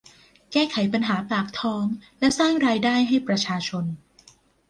[0.51, 1.85] แก้ไขปัญหาปากท้อง
[2.19, 3.85] และสร้างรายได้ให้ประชาชน